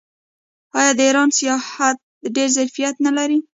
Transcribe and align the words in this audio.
آیا 0.79 0.91
د 0.95 0.99
ایران 1.07 1.29
سیاحت 1.37 1.97
ډیر 2.35 2.49
ظرفیت 2.57 2.95
نلري؟ 3.05 3.39